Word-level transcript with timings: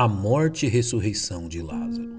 a 0.00 0.06
morte 0.06 0.64
e 0.64 0.68
ressurreição 0.68 1.48
de 1.48 1.60
Lázaro. 1.60 2.16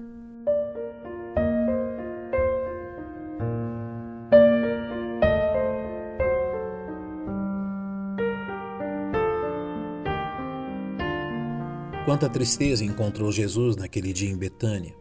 Quanta 12.04 12.28
tristeza 12.28 12.84
encontrou 12.84 13.32
Jesus 13.32 13.76
naquele 13.76 14.12
dia 14.12 14.28
em 14.28 14.36
Betânia. 14.36 14.94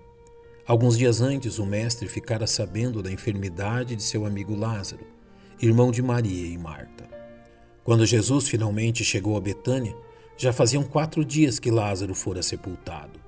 Alguns 0.66 0.98
dias 0.98 1.20
antes, 1.20 1.60
o 1.60 1.66
mestre 1.66 2.08
ficara 2.08 2.48
sabendo 2.48 3.04
da 3.04 3.12
enfermidade 3.12 3.94
de 3.94 4.04
seu 4.04 4.26
amigo 4.26 4.56
Lázaro, 4.56 5.06
irmão 5.62 5.92
de 5.92 6.02
Maria 6.02 6.48
e 6.48 6.58
Marta. 6.58 7.10
Quando 7.84 8.06
Jesus 8.06 8.48
finalmente 8.48 9.04
chegou 9.04 9.36
a 9.36 9.42
Betânia, 9.42 9.94
já 10.40 10.54
faziam 10.54 10.84
quatro 10.84 11.26
dias 11.26 11.60
que 11.60 11.70
Lázaro 11.70 12.16
fora 12.16 12.42
sepultado. 12.42 13.20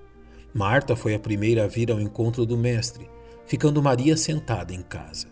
Marta 0.53 0.95
foi 0.95 1.13
a 1.13 1.19
primeira 1.19 1.65
a 1.65 1.67
vir 1.67 1.91
ao 1.91 1.99
encontro 1.99 2.45
do 2.45 2.57
Mestre, 2.57 3.09
ficando 3.45 3.83
Maria 3.83 4.15
sentada 4.15 4.73
em 4.73 4.81
casa. 4.81 5.27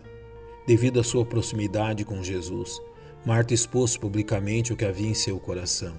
Devido 0.66 1.00
à 1.00 1.02
sua 1.02 1.24
proximidade 1.24 2.04
com 2.04 2.22
Jesus, 2.22 2.78
Marta 3.24 3.54
expôs 3.54 3.96
publicamente 3.96 4.74
o 4.74 4.76
que 4.76 4.84
havia 4.84 5.08
em 5.08 5.14
seu 5.14 5.40
coração, 5.40 5.96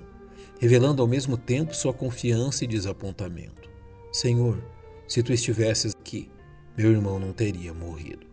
revelando 0.59 1.01
ao 1.01 1.07
mesmo 1.07 1.35
tempo 1.35 1.75
sua 1.75 1.91
confiança 1.91 2.63
e 2.63 2.67
desapontamento. 2.67 3.67
Senhor, 4.11 4.63
se 5.07 5.23
tu 5.23 5.33
estivesses 5.33 5.95
aqui, 5.99 6.29
meu 6.77 6.91
irmão 6.91 7.19
não 7.19 7.33
teria 7.33 7.73
morrido. 7.73 8.27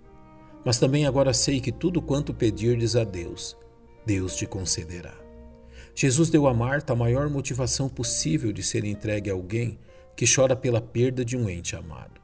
Mas 0.67 0.79
também 0.79 1.07
agora 1.07 1.33
sei 1.33 1.63
que 1.63 1.73
tudo 1.73 2.03
quanto 2.03 2.35
pedirdes 2.35 2.95
a 2.95 3.05
Deus, 3.05 3.57
Deus 4.05 4.37
te 4.37 4.45
concederá. 4.45 5.28
Jesus 6.01 6.31
deu 6.31 6.47
a 6.47 6.55
Marta 6.55 6.93
a 6.93 6.97
maior 6.97 7.29
motivação 7.29 7.89
possível 7.89 8.53
de 8.53 8.63
ser 8.63 8.85
entregue 8.85 9.31
a 9.31 9.33
alguém 9.33 9.81
que 10.15 10.33
chora 10.33 10.55
pela 10.55 10.81
perda 10.81 11.25
de 11.25 11.37
um 11.37 11.51
ente 11.51 11.75
amado. 11.75 12.21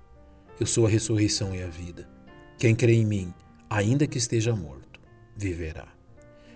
Eu 0.60 0.64
sou 0.64 0.86
a 0.86 0.88
ressurreição 0.88 1.52
e 1.52 1.60
a 1.60 1.66
vida. 1.66 2.08
Quem 2.56 2.72
crê 2.72 2.92
em 2.92 3.04
mim, 3.04 3.34
ainda 3.68 4.06
que 4.06 4.16
esteja 4.16 4.54
morto, 4.54 5.00
viverá. 5.34 5.88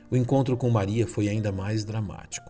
O 0.08 0.16
encontro 0.16 0.56
com 0.56 0.70
Maria 0.70 1.08
foi 1.08 1.28
ainda 1.28 1.50
mais 1.50 1.84
dramático, 1.84 2.48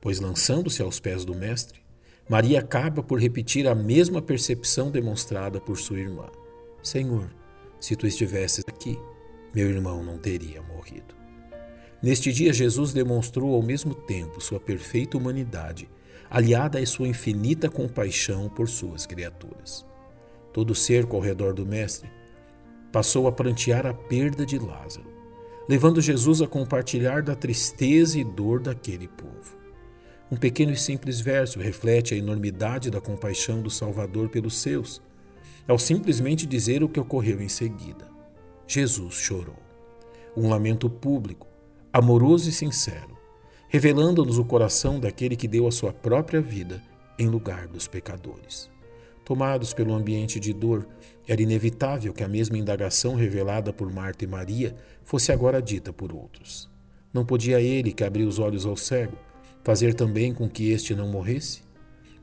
pois 0.00 0.20
lançando-se 0.20 0.80
aos 0.80 1.00
pés 1.00 1.24
do 1.24 1.34
Mestre, 1.34 1.80
Maria 2.28 2.60
acaba 2.60 3.02
por 3.02 3.18
repetir 3.18 3.66
a 3.66 3.74
mesma 3.74 4.22
percepção 4.22 4.92
demonstrada 4.92 5.60
por 5.60 5.76
sua 5.76 5.98
irmã: 5.98 6.28
Senhor, 6.84 7.34
se 7.80 7.96
tu 7.96 8.06
estivesses 8.06 8.62
aqui, 8.68 8.96
meu 9.52 9.68
irmão 9.68 10.04
não 10.04 10.18
teria 10.18 10.62
morrido. 10.62 11.23
Neste 12.04 12.30
dia, 12.30 12.52
Jesus 12.52 12.92
demonstrou 12.92 13.54
ao 13.54 13.62
mesmo 13.62 13.94
tempo 13.94 14.38
sua 14.38 14.60
perfeita 14.60 15.16
humanidade, 15.16 15.88
aliada 16.28 16.78
à 16.78 16.84
sua 16.84 17.08
infinita 17.08 17.70
compaixão 17.70 18.46
por 18.46 18.68
suas 18.68 19.06
criaturas. 19.06 19.86
Todo 20.52 20.72
o 20.72 20.74
cerco 20.74 21.16
ao 21.16 21.22
redor 21.22 21.54
do 21.54 21.64
Mestre 21.64 22.10
passou 22.92 23.26
a 23.26 23.32
prantear 23.32 23.86
a 23.86 23.94
perda 23.94 24.44
de 24.44 24.58
Lázaro, 24.58 25.10
levando 25.66 26.02
Jesus 26.02 26.42
a 26.42 26.46
compartilhar 26.46 27.22
da 27.22 27.34
tristeza 27.34 28.18
e 28.18 28.22
dor 28.22 28.60
daquele 28.60 29.08
povo. 29.08 29.56
Um 30.30 30.36
pequeno 30.36 30.72
e 30.72 30.76
simples 30.76 31.22
verso 31.22 31.58
reflete 31.58 32.12
a 32.12 32.18
enormidade 32.18 32.90
da 32.90 33.00
compaixão 33.00 33.62
do 33.62 33.70
Salvador 33.70 34.28
pelos 34.28 34.58
seus, 34.58 35.00
ao 35.66 35.78
simplesmente 35.78 36.44
dizer 36.44 36.82
o 36.82 36.88
que 36.88 37.00
ocorreu 37.00 37.40
em 37.40 37.48
seguida. 37.48 38.06
Jesus 38.66 39.14
chorou. 39.14 39.56
Um 40.36 40.50
lamento 40.50 40.90
público, 40.90 41.53
amoroso 41.94 42.48
e 42.48 42.52
sincero, 42.52 43.16
revelando-nos 43.68 44.36
o 44.36 44.44
coração 44.44 44.98
daquele 44.98 45.36
que 45.36 45.46
deu 45.46 45.68
a 45.68 45.70
sua 45.70 45.92
própria 45.92 46.40
vida 46.40 46.82
em 47.16 47.28
lugar 47.28 47.68
dos 47.68 47.86
pecadores. 47.86 48.68
Tomados 49.24 49.72
pelo 49.72 49.94
ambiente 49.94 50.40
de 50.40 50.52
dor, 50.52 50.88
era 51.24 51.40
inevitável 51.40 52.12
que 52.12 52.24
a 52.24 52.28
mesma 52.28 52.58
indagação 52.58 53.14
revelada 53.14 53.72
por 53.72 53.92
Marta 53.92 54.24
e 54.24 54.26
Maria 54.26 54.74
fosse 55.04 55.30
agora 55.30 55.62
dita 55.62 55.92
por 55.92 56.12
outros. 56.12 56.68
Não 57.12 57.24
podia 57.24 57.60
ele, 57.60 57.92
que 57.92 58.02
abriu 58.02 58.26
os 58.26 58.40
olhos 58.40 58.66
ao 58.66 58.76
cego, 58.76 59.16
fazer 59.62 59.94
também 59.94 60.34
com 60.34 60.48
que 60.48 60.72
este 60.72 60.96
não 60.96 61.06
morresse? 61.06 61.62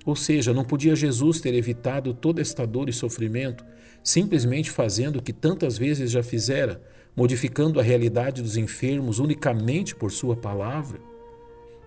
Ou 0.06 0.16
seja, 0.16 0.54
não 0.54 0.64
podia 0.64 0.96
Jesus 0.96 1.40
ter 1.40 1.54
evitado 1.54 2.14
toda 2.14 2.42
esta 2.42 2.66
dor 2.66 2.90
e 2.90 2.94
sofrimento 2.94 3.64
simplesmente 4.04 4.72
fazendo 4.72 5.18
o 5.18 5.22
que 5.22 5.34
tantas 5.34 5.78
vezes 5.78 6.12
já 6.12 6.24
fizera, 6.24 6.82
modificando 7.16 7.80
a 7.80 7.84
realidade 7.84 8.42
dos 8.42 8.58
enfermos 8.58 9.20
unicamente 9.20 9.96
por 9.96 10.12
Sua 10.12 10.36
palavra? 10.36 11.00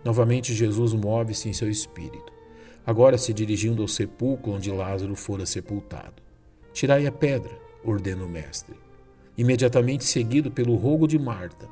Novamente, 0.05 0.55
Jesus 0.55 0.93
move-se 0.93 1.49
em 1.49 1.53
seu 1.53 1.69
espírito, 1.69 2.33
agora 2.87 3.17
se 3.17 3.33
dirigindo 3.33 3.83
ao 3.83 3.89
sepulcro 3.89 4.53
onde 4.53 4.71
Lázaro 4.71 5.17
fora 5.17 5.47
sepultado. 5.47 6.23
Tirai 6.73 7.07
a 7.07 7.13
pedra, 7.13 7.53
ordena 7.83 8.25
o 8.25 8.29
Mestre. 8.29 8.75
Imediatamente 9.37 10.05
seguido 10.05 10.51
pelo 10.51 10.77
rogo 10.77 11.09
de 11.09 11.19
Marta, 11.19 11.69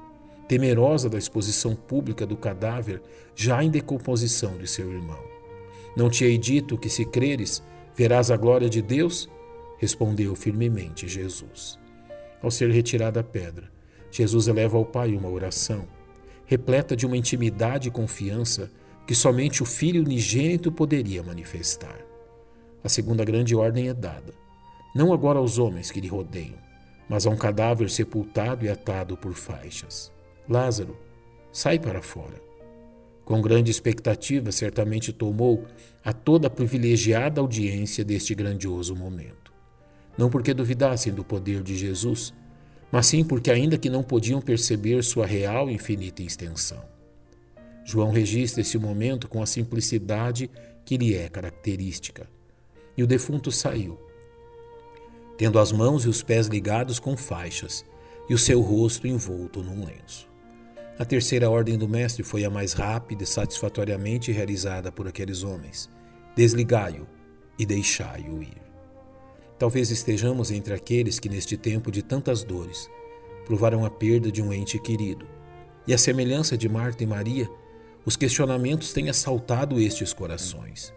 temerosa 0.49 1.09
da 1.09 1.19
exposição 1.19 1.77
pública 1.77 2.27
do 2.27 2.37
cadáver 2.37 3.01
já 3.37 3.63
em 3.63 3.71
decomposição 3.71 4.57
de 4.57 4.67
seu 4.67 4.91
irmão. 4.93 5.32
Não 5.97 6.09
te 6.09 6.25
hei 6.25 6.39
dito 6.39 6.79
que, 6.79 6.89
se 6.89 7.05
creres, 7.05 7.63
verás 7.95 8.31
a 8.31 8.37
glória 8.37 8.69
de 8.69 8.81
Deus? 8.81 9.29
Respondeu 9.79 10.35
firmemente 10.35 11.09
Jesus. 11.09 11.79
Ao 12.41 12.51
ser 12.51 12.71
retirada 12.71 13.21
a 13.21 13.25
pedra, 13.25 13.71
Jesus 14.11 14.49
eleva 14.49 14.77
ao 14.77 14.85
Pai 14.85 15.15
uma 15.15 15.29
oração, 15.29 15.87
repleta 16.47 16.97
de 16.97 17.07
uma 17.07 17.17
intimidade 17.17 17.89
e 17.89 17.91
confiança 17.91 18.71
que 19.07 19.15
somente 19.15 19.63
o 19.63 19.67
Filho 19.67 20.03
unigênito 20.03 20.71
poderia 20.71 21.23
manifestar. 21.23 21.99
A 22.85 22.89
segunda 22.89 23.25
grande 23.25 23.55
ordem 23.55 23.89
é 23.89 23.95
dada, 23.95 24.35
não 24.95 25.13
agora 25.13 25.39
aos 25.39 25.59
homens 25.59 25.91
que 25.91 26.01
lhe 26.01 26.09
rodeiam, 26.09 26.59
mas 27.09 27.27
a 27.27 27.31
um 27.31 27.37
cadáver 27.37 27.89
sepultado 27.91 28.65
e 28.65 28.69
atado 28.69 29.17
por 29.17 29.35
faixas. 29.35 30.13
Lázaro, 30.49 30.97
sai 31.53 31.79
para 31.79 32.03
fora. 32.03 32.52
Com 33.25 33.41
grande 33.41 33.71
expectativa, 33.71 34.51
certamente 34.51 35.13
tomou 35.13 35.65
a 36.05 36.13
toda 36.13 36.49
a 36.49 36.51
privilegiada 36.51 37.41
audiência 37.41 38.05
deste 38.05 38.35
grandioso 38.35 38.95
momento 38.97 39.43
não 40.17 40.29
porque 40.29 40.53
duvidassem 40.53 41.13
do 41.13 41.25
poder 41.25 41.63
de 41.63 41.77
Jesus, 41.77 42.35
mas 42.91 43.07
sim 43.07 43.25
porque, 43.25 43.51
ainda 43.51 43.79
que 43.79 43.89
não 43.89 44.03
podiam 44.03 44.41
perceber 44.41 45.03
sua 45.03 45.27
real 45.27 45.71
e 45.71 45.75
infinita 45.75 46.23
extensão. 46.23 46.83
João 47.85 48.11
registra 48.11 48.61
esse 48.61 48.79
momento 48.79 49.29
com 49.29 49.43
a 49.43 49.47
simplicidade 49.47 50.51
que 50.85 50.97
lhe 50.97 51.15
é 51.15 51.29
característica. 51.29 52.29
E 52.97 53.03
o 53.03 53.07
defunto 53.07 53.51
saiu, 53.51 53.99
tendo 55.39 55.59
as 55.59 55.73
mãos 55.73 56.05
e 56.05 56.09
os 56.09 56.23
pés 56.23 56.47
ligados 56.47 57.01
com 57.01 57.17
faixas 57.17 57.85
e 58.29 58.35
o 58.35 58.39
seu 58.39 58.61
rosto 58.61 59.07
envolto 59.07 59.63
num 59.63 59.85
lenço. 59.85 60.32
A 60.99 61.05
terceira 61.05 61.49
ordem 61.49 61.79
do 61.79 61.89
Mestre 61.89 62.23
foi 62.23 62.45
a 62.45 62.51
mais 62.51 62.75
rápida 62.75 63.25
e 63.25 63.27
satisfatoriamente 63.27 64.31
realizada 64.31 64.93
por 64.93 65.09
aqueles 65.09 65.43
homens: 65.43 65.91
desligai-o 66.37 67.07
e 67.59 67.65
deixai-o 67.65 68.43
ir. 68.43 68.61
Talvez 69.59 69.91
estejamos 69.91 70.51
entre 70.51 70.75
aqueles 70.75 71.19
que, 71.19 71.29
neste 71.29 71.57
tempo 71.57 71.91
de 71.91 72.03
tantas 72.03 72.45
dores, 72.45 72.91
provaram 73.47 73.85
a 73.85 73.91
perda 73.91 74.31
de 74.31 74.43
um 74.43 74.53
ente 74.53 74.79
querido. 74.79 75.27
E 75.87 75.95
a 75.95 75.99
semelhança 75.99 76.57
de 76.57 76.69
Marta 76.69 77.03
e 77.03 77.07
Maria, 77.07 77.49
os 78.05 78.17
questionamentos 78.17 78.93
têm 78.93 79.09
assaltado 79.09 79.81
estes 79.81 80.13
corações. 80.13 80.93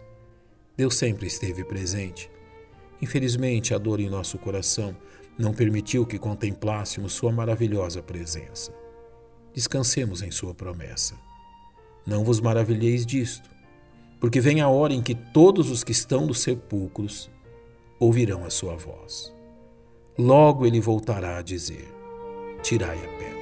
Deus 0.76 0.96
sempre 0.96 1.26
esteve 1.26 1.64
presente. 1.64 2.30
Infelizmente, 3.00 3.74
a 3.74 3.78
dor 3.78 4.00
em 4.00 4.10
nosso 4.10 4.38
coração 4.38 4.96
não 5.38 5.54
permitiu 5.54 6.06
que 6.06 6.18
contemplássemos 6.18 7.12
Sua 7.12 7.32
maravilhosa 7.32 8.02
presença. 8.02 8.72
Descansemos 9.56 10.20
em 10.20 10.30
Sua 10.30 10.52
promessa. 10.52 11.14
Não 12.06 12.22
vos 12.22 12.40
maravilheis 12.40 13.06
disto, 13.06 13.48
porque 14.20 14.38
vem 14.38 14.60
a 14.60 14.68
hora 14.68 14.92
em 14.92 15.00
que 15.00 15.14
todos 15.14 15.70
os 15.70 15.82
que 15.82 15.92
estão 15.92 16.26
nos 16.26 16.40
sepulcros 16.40 17.30
ouvirão 17.98 18.44
a 18.44 18.50
sua 18.50 18.76
voz. 18.76 19.34
Logo 20.18 20.66
ele 20.66 20.78
voltará 20.78 21.38
a 21.38 21.42
dizer: 21.42 21.88
Tirai 22.62 22.98
a 22.98 23.18
pedra. 23.18 23.35